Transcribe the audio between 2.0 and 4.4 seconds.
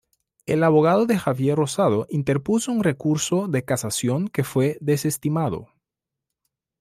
interpuso un recurso de casación